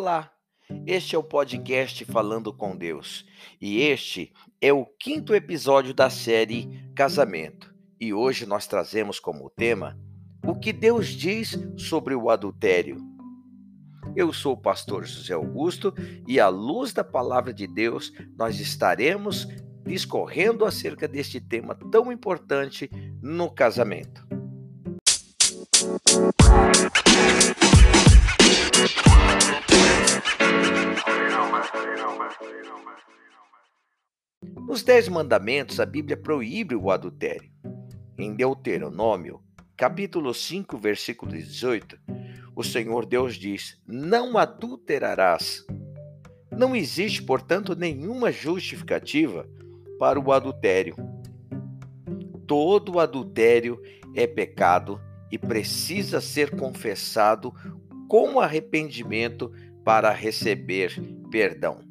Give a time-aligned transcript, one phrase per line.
[0.00, 0.30] Olá,
[0.86, 3.26] este é o podcast Falando com Deus
[3.60, 7.74] e este é o quinto episódio da série Casamento.
[8.00, 9.98] E hoje nós trazemos como tema
[10.46, 12.96] o que Deus diz sobre o adultério.
[14.14, 15.92] Eu sou o pastor José Augusto
[16.28, 19.48] e, à luz da palavra de Deus, nós estaremos
[19.84, 22.88] discorrendo acerca deste tema tão importante
[23.20, 24.24] no casamento.
[34.68, 37.50] Nos Dez Mandamentos, a Bíblia proíbe o adultério.
[38.18, 39.40] Em Deuteronômio,
[39.74, 41.98] capítulo 5, versículo 18,
[42.54, 45.64] o Senhor Deus diz: Não adulterarás.
[46.52, 49.48] Não existe, portanto, nenhuma justificativa
[49.98, 50.96] para o adultério.
[52.46, 53.80] Todo adultério
[54.14, 55.00] é pecado
[55.32, 57.54] e precisa ser confessado
[58.06, 59.50] com arrependimento
[59.82, 60.92] para receber
[61.30, 61.87] perdão.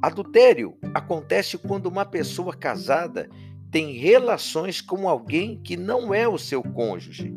[0.00, 3.28] Adultério acontece quando uma pessoa casada
[3.70, 7.34] tem relações com alguém que não é o seu cônjuge.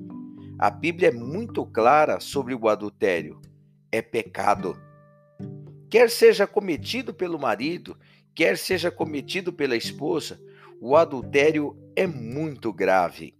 [0.59, 3.41] A Bíblia é muito clara sobre o adultério.
[3.91, 4.79] É pecado.
[5.89, 7.97] Quer seja cometido pelo marido,
[8.35, 10.39] quer seja cometido pela esposa,
[10.79, 13.35] o adultério é muito grave.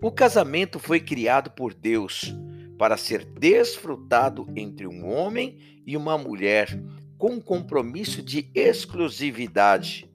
[0.00, 2.34] O casamento foi criado por Deus
[2.76, 6.68] para ser desfrutado entre um homem e uma mulher
[7.16, 10.10] com compromisso de exclusividade.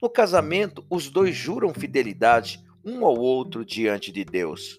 [0.00, 4.78] No casamento, os dois juram fidelidade um ao outro diante de Deus.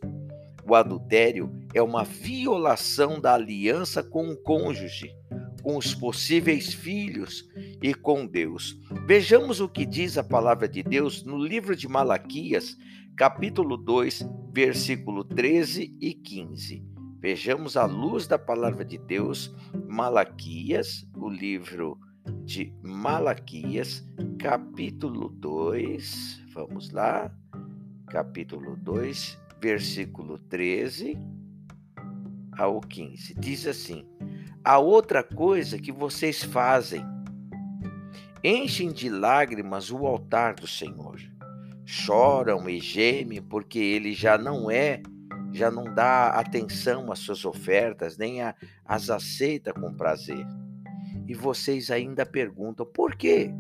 [0.65, 5.13] O adultério é uma violação da aliança com o cônjuge,
[5.61, 7.47] com os possíveis filhos
[7.81, 8.79] e com Deus.
[9.05, 12.75] Vejamos o que diz a palavra de Deus no livro de Malaquias,
[13.15, 16.83] capítulo 2, versículo 13 e 15.
[17.19, 19.53] Vejamos à luz da palavra de Deus,
[19.87, 21.99] Malaquias, o livro
[22.43, 24.03] de Malaquias,
[24.39, 26.43] capítulo 2.
[26.53, 27.31] Vamos lá.
[28.07, 31.36] Capítulo 2, versículo 13
[32.57, 33.35] ao 15.
[33.35, 34.05] Diz assim:
[34.63, 37.05] A outra coisa que vocês fazem,
[38.43, 41.19] enchem de lágrimas o altar do Senhor.
[41.85, 45.01] Choram e gemem porque ele já não é,
[45.53, 48.53] já não dá atenção às suas ofertas, nem a,
[48.85, 50.45] as aceita com prazer.
[51.27, 53.51] E vocês ainda perguntam por quê?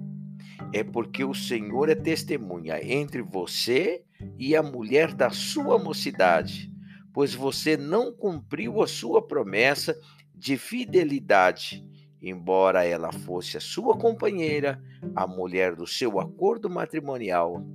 [0.73, 4.03] É porque o Senhor é testemunha entre você
[4.37, 6.71] e a mulher da sua mocidade,
[7.17, 9.99] pois você não cumpriu a sua promessa
[10.35, 11.83] de fidelidade,
[12.21, 14.79] embora ela fosse a sua companheira,
[15.15, 17.65] a mulher do seu acordo matrimonial.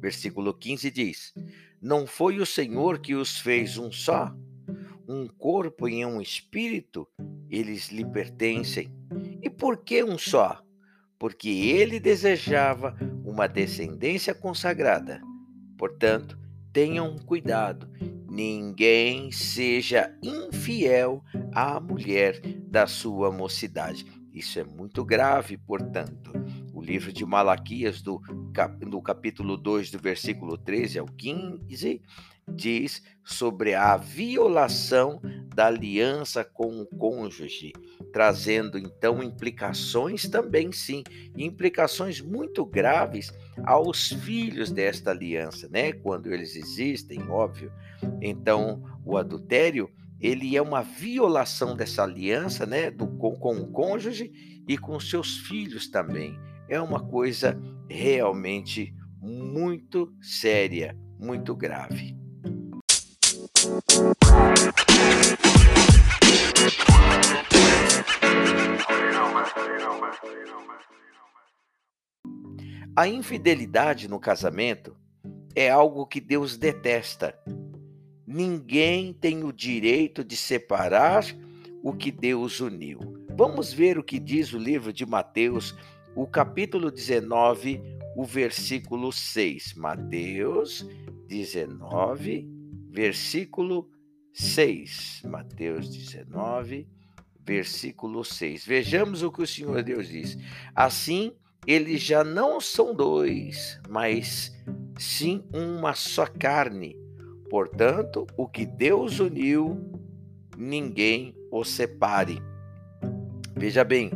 [0.00, 1.34] Versículo 15 diz:
[1.82, 4.34] Não foi o Senhor que os fez um só?
[5.06, 7.06] um corpo e um espírito,
[7.50, 8.90] eles lhe pertencem.
[9.42, 10.62] E por que um só?
[11.18, 15.20] Porque ele desejava uma descendência consagrada.
[15.76, 16.38] Portanto,
[16.72, 17.88] tenham cuidado,
[18.28, 21.22] ninguém seja infiel
[21.52, 24.06] à mulher da sua mocidade.
[24.32, 26.32] Isso é muito grave, portanto.
[26.72, 28.20] O livro de Malaquias, do,
[28.80, 32.02] no capítulo 2, do versículo 13 ao 15,
[32.48, 35.20] diz sobre a violação
[35.54, 37.72] da aliança com o cônjuge,
[38.12, 41.02] trazendo então implicações também, sim,
[41.36, 43.32] implicações muito graves
[43.64, 45.92] aos filhos desta aliança, né?
[45.92, 47.72] Quando eles existem, óbvio.
[48.20, 54.62] Então, o adultério ele é uma violação dessa aliança, né, do, com, com o cônjuge
[54.68, 56.38] e com seus filhos também.
[56.68, 62.21] É uma coisa realmente muito séria, muito grave.
[72.96, 74.96] A infidelidade no casamento
[75.54, 77.38] é algo que Deus detesta.
[78.26, 81.24] Ninguém tem o direito de separar
[81.84, 82.98] o que Deus uniu.
[83.36, 85.72] Vamos ver o que diz o livro de Mateus,
[86.16, 87.80] o capítulo 19,
[88.16, 89.74] o versículo 6.
[89.74, 90.84] Mateus
[91.28, 92.61] 19,
[92.92, 93.88] versículo
[94.34, 95.22] 6.
[95.24, 96.86] Mateus 19,
[97.40, 98.66] versículo 6.
[98.66, 100.36] Vejamos o que o Senhor Deus diz.
[100.76, 101.32] Assim,
[101.66, 104.52] eles já não são dois, mas
[104.98, 106.96] sim uma só carne.
[107.48, 109.90] Portanto, o que Deus uniu,
[110.56, 112.42] ninguém o separe.
[113.56, 114.10] Veja bem,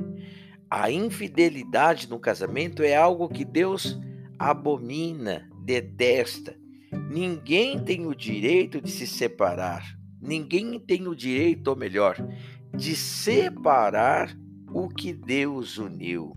[0.71, 3.99] a infidelidade no casamento é algo que Deus
[4.39, 6.66] abomina, detesta.
[7.11, 9.97] Ninguém tem o direito de se separar.
[10.21, 12.17] Ninguém tem o direito, ou melhor,
[12.75, 14.37] de separar
[14.73, 16.37] o que Deus uniu.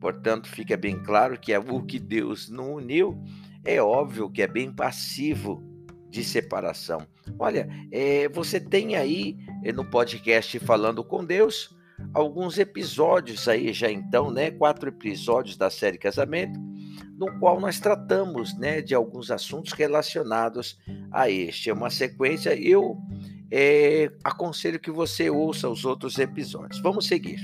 [0.00, 3.22] Portanto, fica bem claro que o que Deus não uniu
[3.64, 5.62] é óbvio que é bem passivo
[6.10, 7.06] de separação.
[7.38, 11.74] Olha, é, você tem aí é, no podcast Falando com Deus
[12.12, 14.50] alguns episódios aí já então, né?
[14.50, 16.58] Quatro episódios da série Casamento,
[17.22, 20.76] no qual nós tratamos, né, de alguns assuntos relacionados
[21.12, 21.70] a este.
[21.70, 22.52] É uma sequência.
[22.60, 23.00] Eu
[23.48, 26.82] é, aconselho que você ouça os outros episódios.
[26.82, 27.38] Vamos seguir.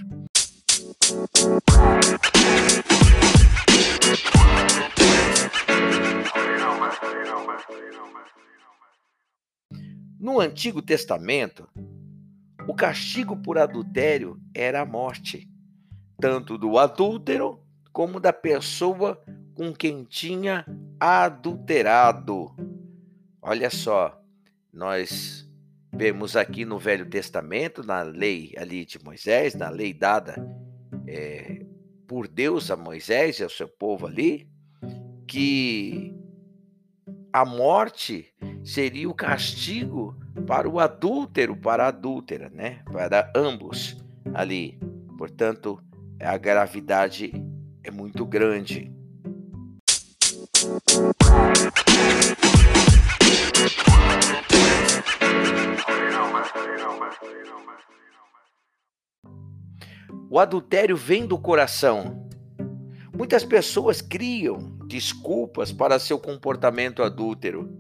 [10.19, 11.69] No Antigo Testamento,
[12.67, 15.49] o castigo por adultério era a morte,
[16.21, 17.63] tanto do adúltero
[17.99, 19.21] como da pessoa
[19.57, 20.65] com quem tinha
[21.01, 22.55] adulterado.
[23.43, 24.23] Olha só,
[24.73, 25.51] nós
[25.93, 30.37] vemos aqui no Velho Testamento, na lei ali de Moisés, na lei dada
[31.09, 31.67] é,
[32.07, 34.49] por Deus a Moisés e ao seu povo ali,
[35.27, 36.15] que
[37.33, 40.17] a morte seria o castigo
[40.47, 42.81] para o adúltero, para a adúltera, né?
[42.93, 43.97] Para ambos
[44.33, 44.79] ali.
[45.19, 45.83] Portanto,
[46.21, 47.33] a gravidade
[47.89, 48.93] é muito grande.
[60.31, 62.29] O adultério vem do coração.
[63.17, 67.75] Muitas pessoas criam desculpas para seu comportamento adúltero.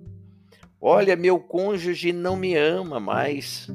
[0.81, 3.69] Olha, meu cônjuge não me ama mais.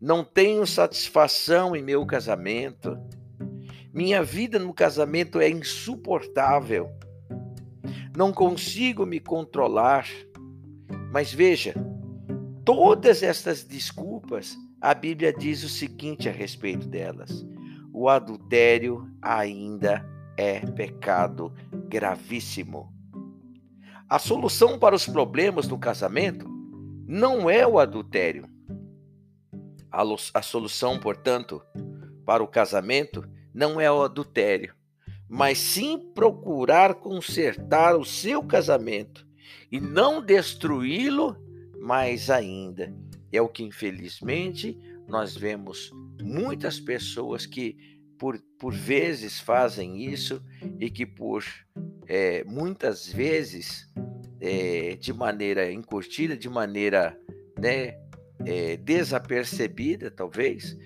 [0.00, 2.98] Não tenho satisfação em meu casamento.
[3.96, 6.90] Minha vida no casamento é insuportável.
[8.14, 10.06] Não consigo me controlar.
[11.10, 11.74] Mas veja,
[12.62, 17.42] todas estas desculpas, a Bíblia diz o seguinte a respeito delas:
[17.90, 20.06] o adultério ainda
[20.36, 21.50] é pecado
[21.88, 22.92] gravíssimo.
[24.06, 26.46] A solução para os problemas do casamento
[27.06, 28.46] não é o adultério.
[29.90, 31.62] A, solução, portanto,
[32.26, 33.26] para o casamento
[33.56, 34.74] não é o adultério,
[35.26, 39.26] mas sim procurar consertar o seu casamento
[39.72, 41.34] e não destruí-lo
[41.80, 42.94] mais ainda.
[43.32, 45.90] É o que, infelizmente, nós vemos
[46.22, 50.42] muitas pessoas que por, por vezes fazem isso
[50.78, 51.42] e que por
[52.06, 53.90] é, muitas vezes
[54.38, 57.18] é, de maneira encurtida, de maneira
[57.58, 57.98] né,
[58.44, 60.76] é, desapercebida, talvez,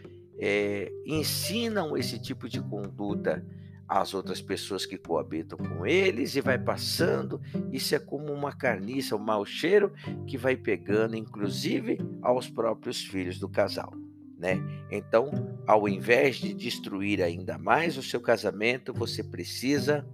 [1.04, 3.44] ensinam esse tipo de conduta
[3.88, 7.40] às outras pessoas que coabitam com eles e vai passando.
[7.72, 9.92] Isso é como uma carniça, um mau cheiro
[10.26, 13.92] que vai pegando, inclusive, aos próprios filhos do casal
[14.40, 14.58] né?
[14.90, 15.30] Então,
[15.66, 20.06] ao invés de destruir ainda mais o seu casamento, você precisa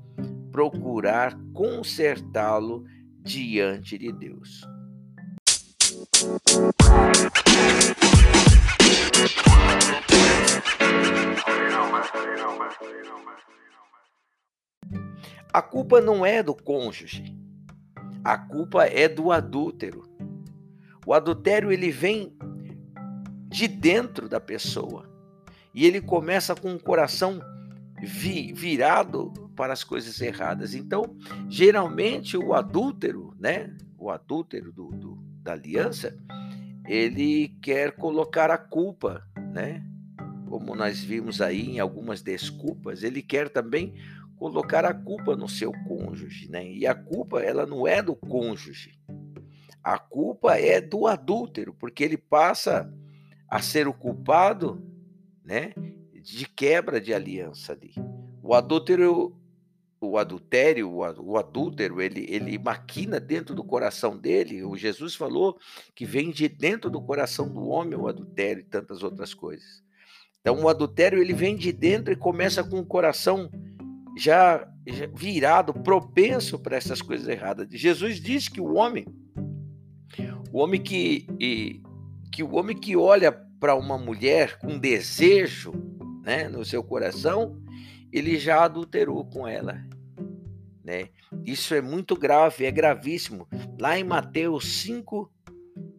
[0.51, 2.85] procurar consertá-lo
[3.23, 4.63] diante de Deus.
[15.53, 17.35] A culpa não é do cônjuge.
[18.23, 20.05] A culpa é do adúltero.
[21.07, 22.37] O adultério ele vem
[23.49, 25.09] de dentro da pessoa.
[25.73, 27.41] E ele começa com o coração
[28.03, 30.75] vi, virado para as coisas erradas.
[30.75, 31.17] Então,
[31.49, 33.75] geralmente o adúltero, né?
[33.99, 36.15] O adúltero do, do, da aliança,
[36.87, 39.23] ele quer colocar a culpa,
[39.57, 39.83] né?
[40.51, 43.95] Como nós vimos aí em algumas desculpas, ele quer também
[44.37, 46.71] colocar a culpa no seu cônjuge, né?
[46.71, 49.01] E a culpa ela não é do cônjuge.
[49.83, 52.93] A culpa é do adúltero, porque ele passa
[53.49, 54.85] a ser o culpado,
[55.43, 55.73] né,
[56.13, 57.95] de quebra de aliança ali.
[58.43, 59.35] O adúltero,
[60.01, 64.63] o adultério, o adúltero, ele, ele maquina dentro do coração dele.
[64.63, 65.59] O Jesus falou
[65.95, 69.83] que vem de dentro do coração do homem o adultério e tantas outras coisas.
[70.41, 73.51] Então, o adultério ele vem de dentro e começa com o coração
[74.17, 77.69] já, já virado, propenso para essas coisas erradas.
[77.71, 79.07] Jesus diz que o homem,
[80.53, 81.83] o homem que e,
[82.31, 85.73] que o homem que olha para uma mulher com desejo
[86.23, 87.61] né, no seu coração,
[88.13, 89.85] ele já adulterou com ela.
[90.85, 91.09] né?
[91.45, 93.49] Isso é muito grave, é gravíssimo.
[93.79, 95.31] Lá em Mateus 5,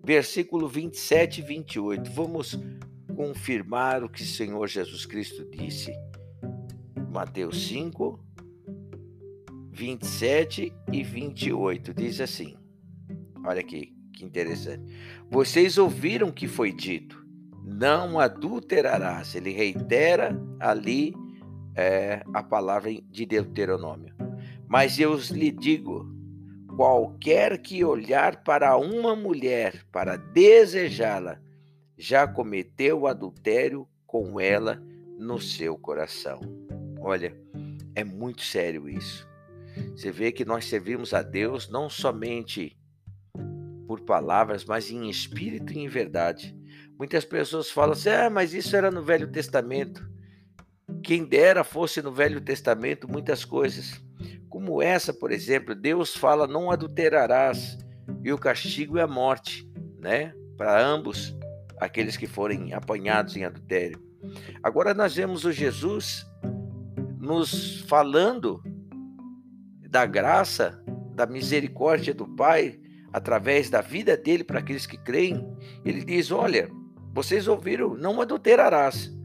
[0.03, 2.11] versículo 27 e 28.
[2.11, 2.57] Vamos
[3.15, 5.91] confirmar o que o Senhor Jesus Cristo disse.
[7.11, 8.19] Mateus 5,
[9.71, 12.55] 27 e 28 diz assim:
[13.45, 14.83] Olha aqui, que interessante.
[15.29, 17.25] Vocês ouviram que foi dito:
[17.63, 19.35] não adulterarás.
[19.35, 21.13] Ele reitera ali
[21.77, 24.15] é, a palavra de Deuteronômio.
[24.67, 26.11] Mas eu lhe digo:
[26.75, 31.39] qualquer que olhar para uma mulher para desejá-la,
[31.95, 34.81] já cometeu adultério com ela
[35.17, 36.41] no seu coração.
[36.99, 37.35] Olha,
[37.95, 39.27] é muito sério isso.
[39.95, 42.75] Você vê que nós servimos a Deus não somente
[43.87, 46.55] por palavras, mas em espírito e em verdade.
[46.97, 50.16] Muitas pessoas falam assim: ah, mas isso era no Velho Testamento.
[51.07, 54.03] Quem dera fosse no Velho Testamento muitas coisas.
[54.49, 57.77] Como essa, por exemplo, Deus fala: não adulterarás,
[58.21, 59.65] e o castigo é a morte,
[60.01, 60.33] né?
[60.57, 61.33] Para ambos
[61.79, 64.03] aqueles que forem apanhados em adultério.
[64.61, 66.25] Agora nós vemos o Jesus
[67.17, 68.61] nos falando
[69.89, 70.83] da graça,
[71.15, 72.81] da misericórdia do Pai,
[73.13, 75.41] através da vida dele para aqueles que creem.
[75.85, 76.69] Ele diz: Olha,
[77.13, 79.16] vocês ouviram, não adulterarás.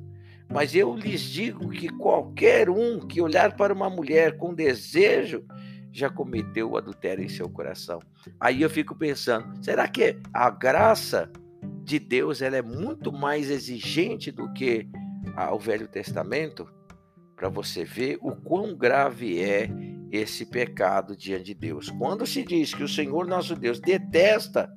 [0.53, 5.45] Mas eu lhes digo que qualquer um que olhar para uma mulher com desejo
[5.91, 8.01] já cometeu o adultério em seu coração.
[8.39, 11.31] Aí eu fico pensando, será que a graça
[11.83, 14.87] de Deus ela é muito mais exigente do que
[15.51, 16.69] o Velho Testamento?
[17.35, 19.71] Para você ver o quão grave é
[20.11, 21.91] esse pecado diante de Deus.
[21.91, 24.71] Quando se diz que o Senhor nosso Deus detesta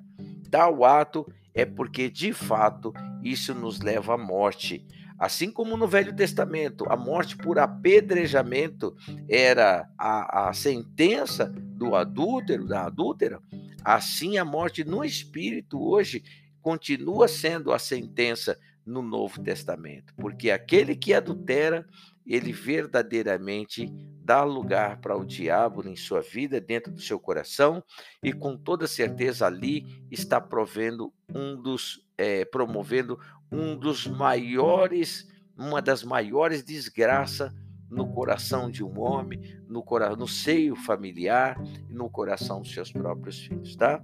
[0.49, 4.85] tal ato, é porque de fato isso nos leva à morte.
[5.17, 8.95] Assim como no Velho Testamento, a morte por apedrejamento
[9.29, 13.39] era a, a sentença do adúltero, da adúltera,
[13.83, 16.23] assim a morte no espírito hoje
[16.61, 21.87] continua sendo a sentença no Novo Testamento, porque aquele que adultera,
[22.25, 23.87] ele verdadeiramente
[24.23, 27.83] dá lugar para o diabo em sua vida, dentro do seu coração,
[28.23, 33.19] e com toda certeza ali está provendo um dos, é, promovendo
[33.51, 37.51] um dos maiores, uma das maiores desgraças
[37.89, 39.85] no coração de um homem, no,
[40.17, 41.57] no seio familiar
[41.89, 44.03] e no coração dos seus próprios filhos, tá?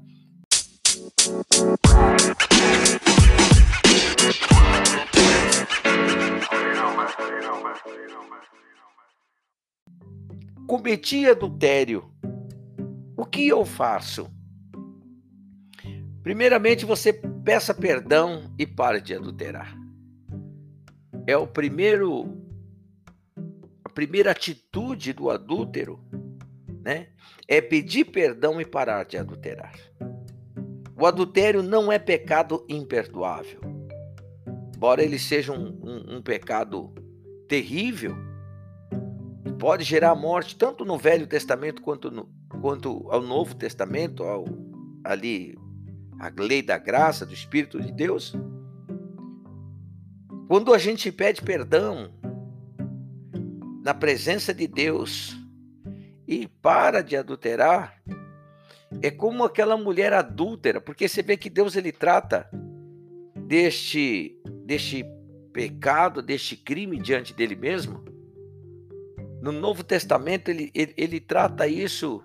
[10.71, 12.09] cometi adultério,
[13.17, 14.31] o que eu faço?
[16.23, 19.75] Primeiramente, você peça perdão e pare de adulterar.
[21.25, 22.37] É o primeiro
[23.83, 25.99] a primeira atitude do adúltero,
[26.83, 27.07] né?
[27.47, 29.73] É pedir perdão e parar de adulterar.
[30.95, 33.59] O adultério não é pecado imperdoável.
[34.75, 36.93] Embora ele seja um, um, um pecado
[37.47, 38.15] terrível,
[39.59, 42.29] pode gerar morte tanto no Velho Testamento quanto, no,
[42.61, 44.45] quanto ao Novo Testamento, ao,
[45.03, 45.55] ali
[46.21, 48.35] a lei da graça, do Espírito de Deus.
[50.47, 52.13] Quando a gente pede perdão
[53.83, 55.35] na presença de Deus
[56.27, 57.99] e para de adulterar,
[59.01, 62.47] é como aquela mulher adúltera, porque você vê que Deus ele trata
[63.47, 65.03] deste deste
[65.51, 68.05] pecado, deste crime diante dele mesmo,
[69.41, 72.21] no Novo Testamento, ele, ele, ele trata isso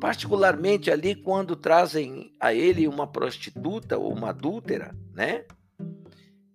[0.00, 5.44] particularmente ali quando trazem a ele uma prostituta ou uma adúltera, né?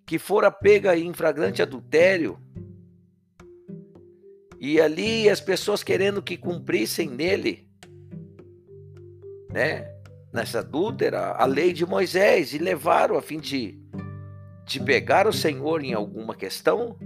[0.06, 2.40] Que fora pega em flagrante adultério.
[4.60, 7.68] E ali as pessoas querendo que cumprissem nele,
[9.52, 9.92] né?
[10.32, 13.78] Nessa adúltera, a lei de Moisés e levaram a fim de,
[14.66, 16.98] de pegar o Senhor em alguma questão,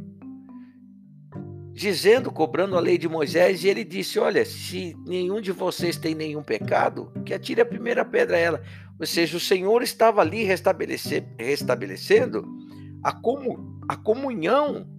[1.77, 6.15] dizendo, cobrando a lei de Moisés, e ele disse: Olha, se nenhum de vocês tem
[6.15, 8.63] nenhum pecado, que atire a primeira pedra a ela.
[8.99, 12.47] Ou seja, o Senhor estava ali restabelecendo
[13.03, 14.89] a, comu a comunhão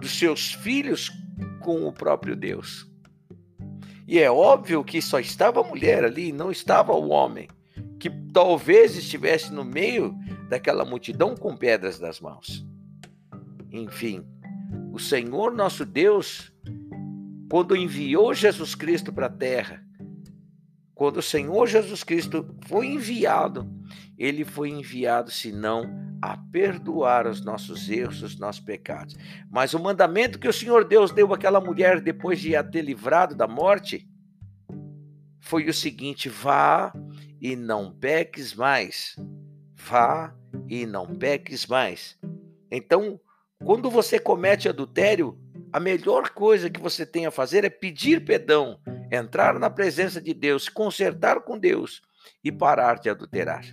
[0.00, 1.12] dos seus filhos
[1.60, 2.90] com o próprio Deus.
[4.08, 7.46] E é óbvio que só estava a mulher ali, não estava o homem,
[8.00, 10.12] que talvez estivesse no meio
[10.48, 12.66] daquela multidão com pedras nas mãos.
[13.70, 14.24] Enfim,
[14.92, 16.52] o Senhor nosso Deus,
[17.50, 19.84] quando enviou Jesus Cristo para a terra,
[20.94, 23.70] quando o Senhor Jesus Cristo foi enviado,
[24.16, 25.84] ele foi enviado senão
[26.22, 29.14] a perdoar os nossos erros, os nossos pecados.
[29.50, 33.34] Mas o mandamento que o Senhor Deus deu àquela mulher depois de a ter livrado
[33.34, 34.08] da morte,
[35.38, 36.92] foi o seguinte: vá
[37.40, 39.16] e não peques mais.
[39.74, 40.34] Vá
[40.68, 42.18] e não peques mais.
[42.70, 43.20] Então,
[43.64, 45.38] quando você comete adultério,
[45.72, 48.78] a melhor coisa que você tem a fazer é pedir perdão,
[49.10, 52.02] entrar na presença de Deus, consertar com Deus
[52.42, 53.64] e parar de adulterar.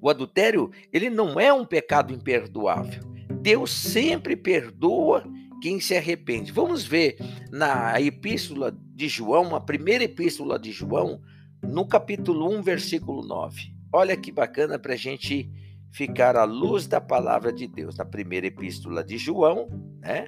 [0.00, 3.02] O adultério, ele não é um pecado imperdoável.
[3.40, 5.24] Deus sempre perdoa
[5.60, 6.52] quem se arrepende.
[6.52, 7.16] Vamos ver
[7.50, 11.20] na epístola de João, a primeira epístola de João,
[11.62, 13.72] no capítulo 1, versículo 9.
[13.92, 15.50] Olha que bacana para a gente
[15.94, 17.96] ficar à luz da palavra de Deus.
[17.96, 19.68] Na primeira epístola de João,
[20.00, 20.26] né?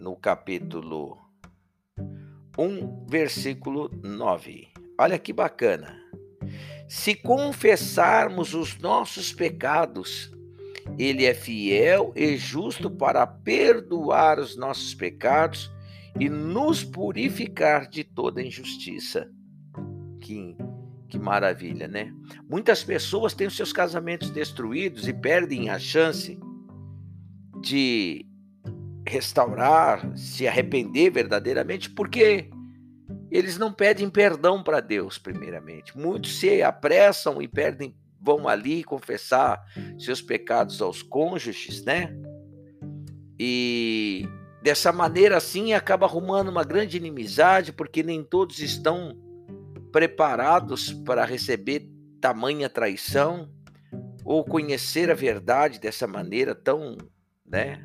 [0.00, 1.16] No capítulo
[2.58, 4.68] 1, versículo 9.
[4.98, 5.96] Olha que bacana.
[6.88, 10.28] Se confessarmos os nossos pecados,
[10.98, 15.70] ele é fiel e justo para perdoar os nossos pecados
[16.18, 19.30] e nos purificar de toda injustiça.
[20.20, 20.56] Que,
[21.08, 22.12] que maravilha, né?
[22.48, 26.38] Muitas pessoas têm os seus casamentos destruídos e perdem a chance
[27.60, 28.26] de
[29.06, 32.50] restaurar, se arrepender verdadeiramente, porque
[33.30, 35.96] eles não pedem perdão para Deus, primeiramente.
[35.96, 39.62] Muitos se apressam e perdem vão ali confessar
[39.98, 42.14] seus pecados aos cônjuges, né?
[43.38, 44.28] E
[44.62, 49.16] dessa maneira assim acaba arrumando uma grande inimizade, porque nem todos estão
[49.92, 51.88] preparados para receber
[52.20, 53.50] tamanha traição
[54.24, 56.98] ou conhecer a verdade dessa maneira tão,
[57.46, 57.82] né,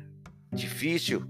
[0.52, 1.24] difícil.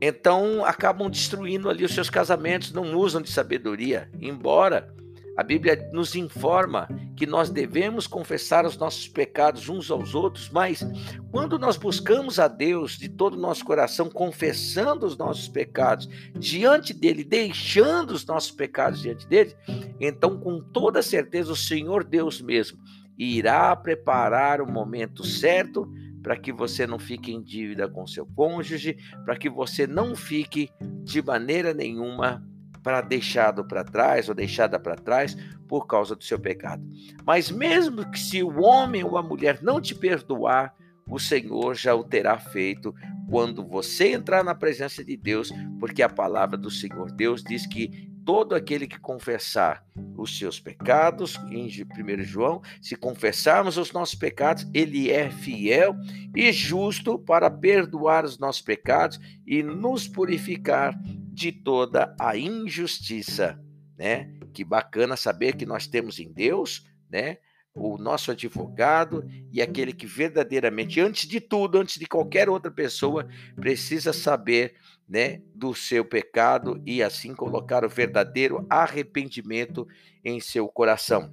[0.00, 4.94] Então acabam destruindo ali os seus casamentos, não usam de sabedoria, embora
[5.38, 10.84] a Bíblia nos informa que nós devemos confessar os nossos pecados uns aos outros, mas
[11.30, 16.92] quando nós buscamos a Deus de todo o nosso coração, confessando os nossos pecados diante
[16.92, 19.54] dele, deixando os nossos pecados diante dele,
[20.00, 22.80] então com toda certeza o Senhor Deus mesmo
[23.16, 25.88] irá preparar o momento certo
[26.20, 30.68] para que você não fique em dívida com seu cônjuge, para que você não fique
[31.04, 32.44] de maneira nenhuma
[32.82, 35.36] para deixado para trás ou deixada para trás
[35.66, 36.82] por causa do seu pecado.
[37.24, 40.74] Mas mesmo que se o homem ou a mulher não te perdoar,
[41.10, 42.94] o Senhor já o terá feito
[43.28, 48.08] quando você entrar na presença de Deus, porque a palavra do Senhor Deus diz que
[48.24, 49.82] todo aquele que confessar
[50.14, 55.96] os seus pecados, em 1 João, se confessarmos os nossos pecados, ele é fiel
[56.36, 60.94] e justo para perdoar os nossos pecados e nos purificar
[61.38, 63.58] de toda a injustiça,
[63.96, 64.34] né?
[64.52, 67.38] Que bacana saber que nós temos em Deus, né?
[67.74, 73.28] O nosso advogado e aquele que verdadeiramente, antes de tudo, antes de qualquer outra pessoa,
[73.54, 74.74] precisa saber,
[75.08, 79.86] né, do seu pecado e assim colocar o verdadeiro arrependimento
[80.24, 81.32] em seu coração.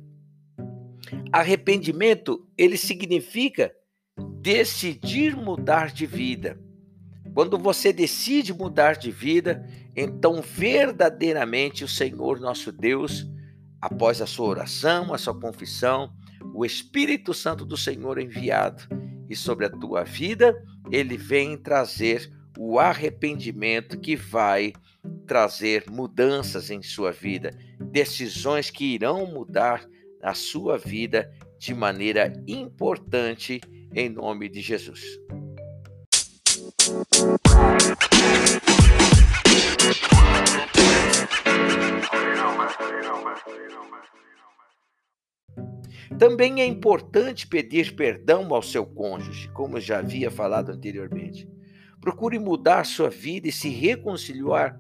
[1.32, 3.74] Arrependimento, ele significa
[4.40, 6.65] decidir mudar de vida.
[7.36, 13.28] Quando você decide mudar de vida, então verdadeiramente o Senhor nosso Deus,
[13.82, 16.14] após a sua oração, a sua confissão,
[16.54, 18.84] o Espírito Santo do Senhor enviado
[19.30, 20.56] e sobre a tua vida,
[20.90, 24.72] ele vem trazer o arrependimento que vai
[25.28, 27.54] trazer mudanças em sua vida,
[27.92, 29.86] decisões que irão mudar
[30.24, 33.60] a sua vida de maneira importante
[33.94, 35.04] em nome de Jesus.
[46.20, 51.50] Também é importante pedir perdão ao seu cônjuge, como já havia falado anteriormente.
[52.00, 54.80] Procure mudar sua vida e se reconciliar,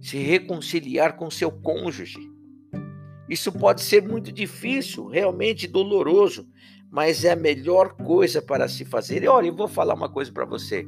[0.00, 2.30] se reconciliar com seu cônjuge.
[3.28, 6.48] Isso pode ser muito difícil, realmente doloroso,
[6.88, 9.24] mas é a melhor coisa para se fazer.
[9.24, 10.86] E olha, eu vou falar uma coisa para você.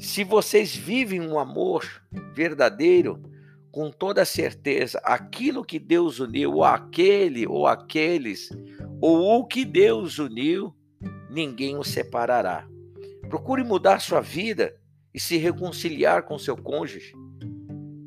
[0.00, 1.84] Se vocês vivem um amor
[2.34, 3.22] verdadeiro,
[3.70, 8.48] com toda certeza, aquilo que Deus uniu, ou aquele ou aqueles,
[8.98, 10.74] ou o que Deus uniu,
[11.28, 12.66] ninguém o separará.
[13.28, 14.74] Procure mudar sua vida
[15.12, 17.12] e se reconciliar com seu cônjuge.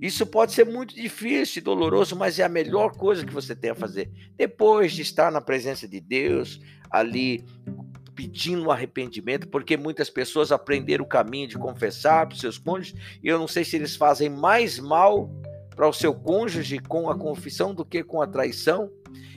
[0.02, 3.70] Isso pode ser muito difícil e doloroso, mas é a melhor coisa que você tem
[3.70, 4.12] a fazer.
[4.36, 7.46] Depois de estar na presença de Deus, ali
[8.16, 13.28] pedindo arrependimento, porque muitas pessoas aprenderam o caminho de confessar para os seus cônjuges, e
[13.28, 15.30] eu não sei se eles fazem mais mal
[15.76, 18.92] para o seu cônjuge com a confissão do que com a traição,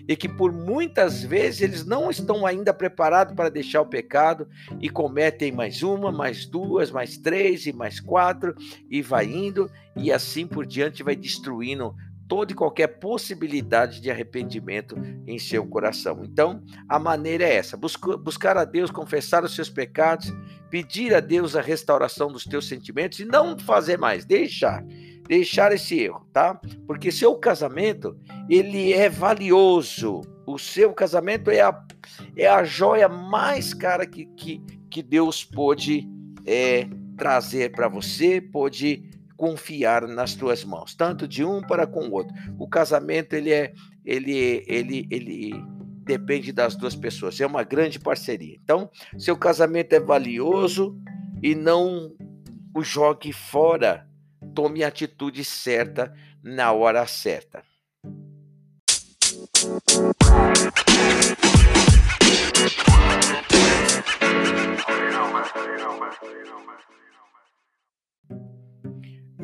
[0.08, 4.48] e que por muitas vezes eles não estão ainda preparados para deixar o pecado
[4.80, 8.54] e cometem mais uma, mais duas, mais três e mais quatro,
[8.88, 11.94] e vai indo, e assim por diante vai destruindo
[12.28, 16.22] toda e qualquer possibilidade de arrependimento em seu coração.
[16.24, 20.32] Então, a maneira é essa: buscar a Deus, confessar os seus pecados,
[20.70, 24.84] pedir a Deus a restauração dos teus sentimentos e não fazer mais, deixar,
[25.28, 26.60] deixar esse erro, tá?
[26.86, 28.16] Porque seu casamento,
[28.48, 30.22] ele é valioso.
[30.46, 31.84] O seu casamento é a,
[32.36, 36.08] é a joia mais cara que, que, que Deus pôde
[36.46, 42.12] é, trazer para você, pôde confiar nas tuas mãos, tanto de um para com o
[42.12, 42.34] outro.
[42.58, 43.72] O casamento ele é
[44.04, 45.52] ele ele ele
[46.04, 47.40] depende das duas pessoas.
[47.40, 48.56] É uma grande parceria.
[48.62, 50.96] Então, seu casamento é valioso
[51.42, 52.14] e não
[52.74, 54.08] o jogue fora.
[54.54, 57.62] Tome a atitude certa na hora certa.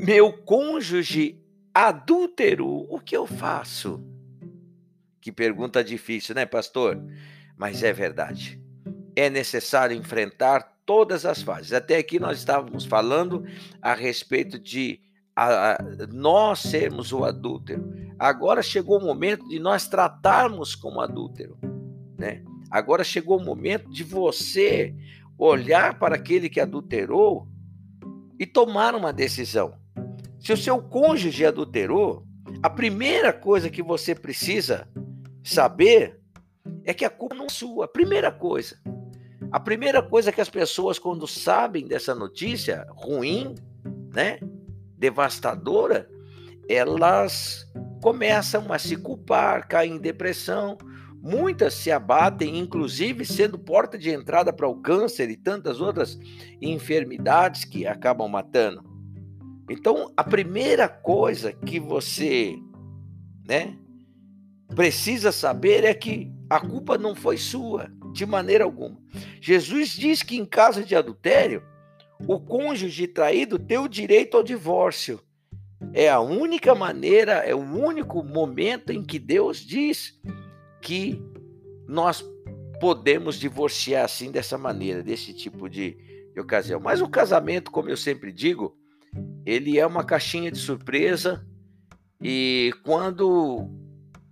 [0.03, 1.41] Meu cônjuge
[1.73, 4.05] adúltero, o que eu faço?
[5.21, 7.01] Que pergunta difícil, né, pastor?
[7.57, 8.61] Mas é verdade.
[9.15, 11.73] É necessário enfrentar todas as fases.
[11.73, 13.45] Até aqui nós estávamos falando
[13.81, 15.01] a respeito de
[15.37, 15.79] a, a,
[16.13, 17.89] nós sermos o adúltero.
[18.19, 21.57] Agora chegou o momento de nós tratarmos como adúltero,
[22.19, 22.43] né?
[22.73, 24.93] Agora chegou o momento de você
[25.39, 27.47] olhar para aquele que adulterou
[28.37, 29.81] e tomar uma decisão.
[30.43, 32.27] Se o seu cônjuge adulterou,
[32.61, 34.89] a primeira coisa que você precisa
[35.45, 36.21] saber
[36.85, 37.87] é que a culpa não é sua.
[37.87, 38.77] Primeira coisa.
[39.53, 43.55] A primeira coisa que as pessoas, quando sabem dessa notícia ruim,
[44.13, 44.41] né,
[44.99, 46.09] devastadora,
[46.69, 47.65] elas
[48.03, 50.77] começam a se culpar, caem em depressão.
[51.23, 56.19] Muitas se abatem, inclusive sendo porta de entrada para o câncer e tantas outras
[56.61, 58.92] enfermidades que acabam matando.
[59.73, 62.57] Então, a primeira coisa que você,
[63.47, 63.77] né,
[64.75, 68.99] precisa saber é que a culpa não foi sua, de maneira alguma.
[69.41, 71.63] Jesus diz que em caso de adultério,
[72.27, 75.21] o cônjuge traído tem o direito ao divórcio.
[75.93, 80.21] É a única maneira, é o único momento em que Deus diz
[80.81, 81.21] que
[81.89, 82.25] nós
[82.81, 85.97] podemos divorciar assim dessa maneira, desse tipo de,
[86.35, 86.79] de ocasião.
[86.79, 88.77] Mas o casamento, como eu sempre digo,
[89.45, 91.47] ele é uma caixinha de surpresa
[92.21, 93.69] e quando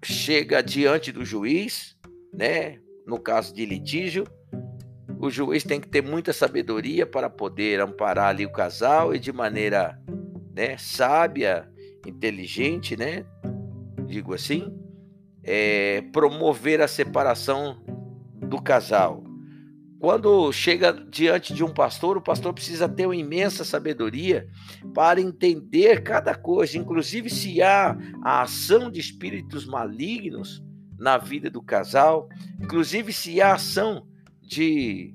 [0.04, 1.96] chega diante do juiz,
[2.32, 4.24] né, no caso de litígio,
[5.18, 9.32] o juiz tem que ter muita sabedoria para poder amparar ali o casal e de
[9.32, 10.00] maneira,
[10.54, 11.68] né, sábia,
[12.06, 13.26] inteligente, né,
[14.06, 14.72] digo assim,
[15.42, 17.82] é, promover a separação
[18.36, 19.22] do casal.
[20.00, 24.48] Quando chega diante de um pastor, o pastor precisa ter uma imensa sabedoria
[24.94, 30.64] para entender cada coisa, inclusive se há a ação de espíritos malignos
[30.98, 34.06] na vida do casal, inclusive se há ação
[34.40, 35.14] de,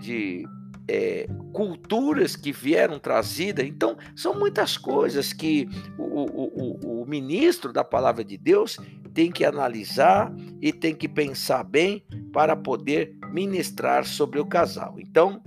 [0.00, 0.46] de
[0.88, 3.66] é, culturas que vieram trazidas.
[3.66, 8.78] Então, são muitas coisas que o, o, o, o ministro da palavra de Deus
[9.12, 14.94] tem que analisar e tem que pensar bem para poder ministrar sobre o casal.
[15.00, 15.42] Então,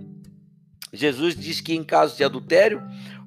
[0.92, 2.82] Jesus diz que em caso de adultério,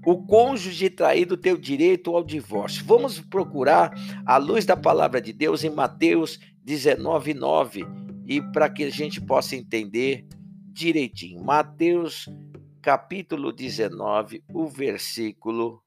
[0.04, 2.84] o cônjuge traído tem o direito ao divórcio.
[2.84, 3.90] Vamos procurar
[4.26, 7.86] a luz da palavra de Deus em Mateus 19, 9,
[8.26, 10.26] e para que a gente possa entender
[10.70, 11.42] direitinho.
[11.42, 12.28] Mateus
[12.82, 15.82] capítulo 19, o versículo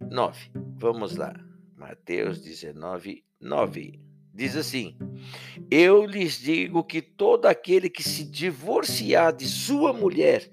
[0.00, 0.50] 9.
[0.76, 1.34] Vamos lá.
[1.76, 4.09] Mateus 19, 9.
[4.40, 4.96] Diz assim:
[5.70, 10.50] Eu lhes digo que todo aquele que se divorciar de sua mulher,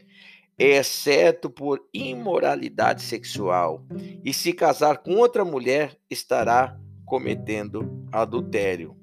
[0.59, 3.85] exceto por imoralidade sexual,
[4.25, 8.93] e se casar com outra mulher, estará cometendo adultério.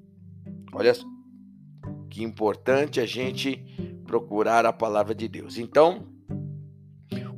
[0.71, 0.93] Olha
[2.07, 3.65] que importante a gente
[4.05, 5.57] procurar a palavra de Deus.
[5.57, 6.07] Então,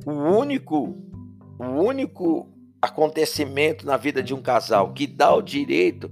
[0.04, 1.02] o único
[1.58, 2.46] o único
[2.80, 6.10] acontecimento na vida de um casal que dá o direito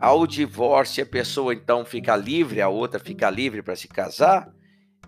[0.00, 4.50] ao divórcio, a pessoa então fica livre, a outra fica livre para se casar,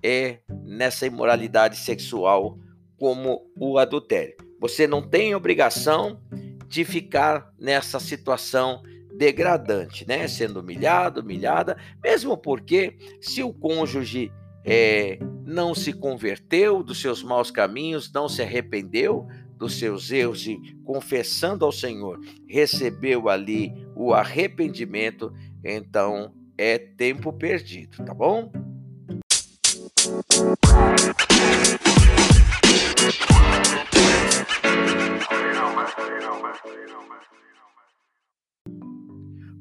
[0.02, 2.58] é nessa imoralidade sexual
[2.98, 4.36] como o adultério.
[4.60, 6.20] Você não tem obrigação
[6.68, 8.82] de ficar nessa situação
[9.16, 10.28] degradante, né?
[10.28, 14.30] Sendo humilhado, humilhada, mesmo porque se o cônjuge
[14.64, 19.26] é, não se converteu dos seus maus caminhos, não se arrependeu,
[19.62, 28.04] dos seus erros e confessando ao Senhor, recebeu ali o arrependimento, então é tempo perdido,
[28.04, 28.50] tá bom?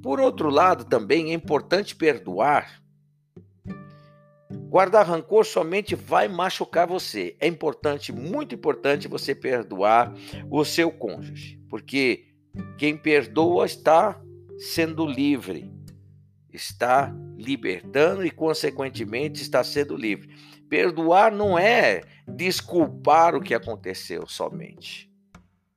[0.01, 2.81] Por outro lado, também é importante perdoar.
[4.69, 7.35] Guardar rancor somente vai machucar você.
[7.39, 10.13] É importante, muito importante, você perdoar
[10.49, 12.25] o seu cônjuge, porque
[12.77, 14.21] quem perdoa está
[14.57, 15.71] sendo livre,
[16.53, 20.29] está libertando e, consequentemente, está sendo livre.
[20.69, 25.11] Perdoar não é desculpar o que aconteceu somente,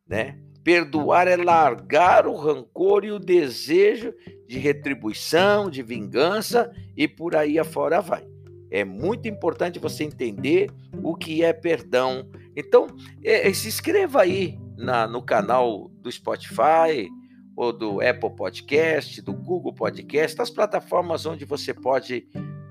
[0.07, 0.39] né?
[0.63, 4.15] Perdoar é largar o rancor e o desejo
[4.47, 8.34] de retribuição, de vingança e por aí afora vai.
[8.75, 10.71] É muito importante você entender
[11.03, 12.29] o que é perdão.
[12.57, 12.89] Então,
[13.23, 17.09] é, é, se inscreva aí na, no canal do Spotify
[17.57, 22.27] ou do Apple Podcast, do Google Podcast, das plataformas onde você pode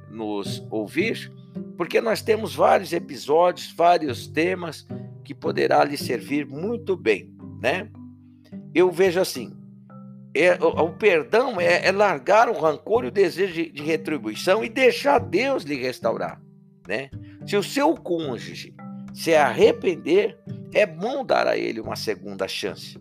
[0.10, 1.32] nos ouvir,
[1.78, 4.86] porque nós temos vários episódios, vários temas
[5.24, 7.90] que poderá lhe servir muito bem né?
[8.76, 9.56] Eu vejo assim,
[10.36, 14.64] é, o, o, perdão é, é, largar o rancor e o desejo de, de, retribuição
[14.64, 16.42] e deixar Deus lhe restaurar,
[16.88, 17.10] né?
[17.46, 18.76] Se o seu cônjuge
[19.14, 20.38] se arrepender,
[20.74, 22.98] é bom dar a ele uma segunda chance.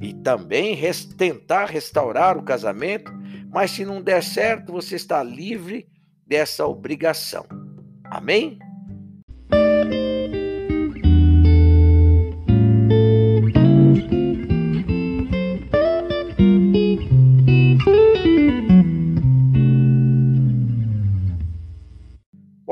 [0.00, 3.12] E também res, tentar restaurar o casamento,
[3.52, 5.88] mas se não der certo, você está livre
[6.26, 7.46] dessa obrigação.
[8.04, 8.58] Amém?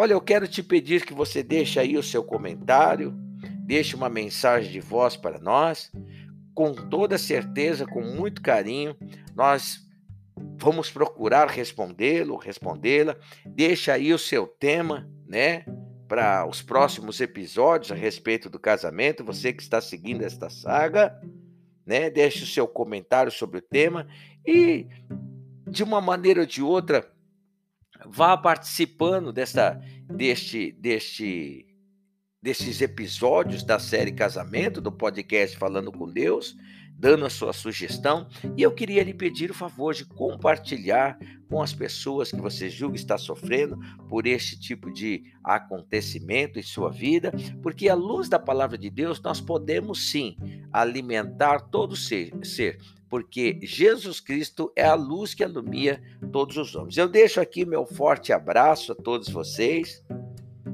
[0.05, 3.14] Olha, eu quero te pedir que você deixe aí o seu comentário,
[3.61, 5.90] deixe uma mensagem de voz para nós.
[6.55, 8.95] Com toda certeza, com muito carinho,
[9.35, 9.79] nós
[10.59, 13.17] vamos procurar respondê-lo, respondê-la.
[13.47, 15.64] Deixa aí o seu tema, né,
[16.07, 19.25] para os próximos episódios a respeito do casamento.
[19.25, 21.19] Você que está seguindo esta saga,
[21.87, 24.07] né, deixe o seu comentário sobre o tema
[24.47, 24.87] e
[25.67, 27.11] de uma maneira ou de outra
[28.07, 31.67] vá participando desta, deste, deste,
[32.43, 36.57] desses episódios da série Casamento, do podcast Falando com Deus,
[36.97, 38.29] dando a sua sugestão.
[38.57, 42.97] E eu queria lhe pedir o favor de compartilhar com as pessoas que você julga
[42.97, 48.79] estar sofrendo por este tipo de acontecimento em sua vida, porque à luz da palavra
[48.79, 50.37] de Deus nós podemos sim
[50.73, 52.79] alimentar todo ser, ser
[53.14, 56.96] porque Jesus Cristo é a luz que alumia todos os homens.
[56.96, 60.03] Eu deixo aqui meu forte abraço a todos vocês,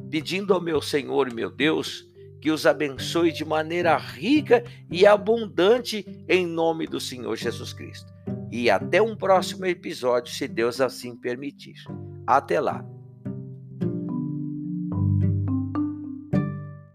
[0.09, 2.09] pedindo ao meu Senhor e meu Deus
[2.41, 8.11] que os abençoe de maneira rica e abundante em nome do Senhor Jesus Cristo.
[8.51, 11.77] E até um próximo episódio, se Deus assim permitir.
[12.27, 12.83] Até lá.